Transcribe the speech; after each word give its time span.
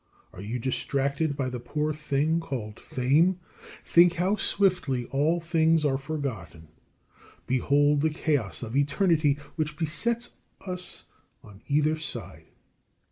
Are 0.33 0.41
you 0.41 0.57
distracted 0.57 1.37
by 1.37 1.49
the 1.51 1.59
poor 1.59 1.93
thing 1.93 2.39
called 2.39 2.79
fame? 2.79 3.39
Think 3.83 4.13
how 4.13 4.35
swiftly 4.35 5.05
all 5.11 5.39
things 5.39 5.85
are 5.85 5.99
forgotten. 5.99 6.69
Behold 7.45 8.01
the 8.01 8.09
chaos 8.09 8.63
of 8.63 8.75
eternity 8.75 9.37
which 9.57 9.77
besets 9.77 10.31
us 10.65 11.05
on 11.43 11.61
either 11.67 11.99
side. 11.99 12.47